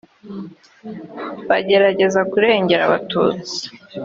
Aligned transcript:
bagerageza 1.49 2.19
kurengera 2.31 2.81
abatutsi 2.85 3.59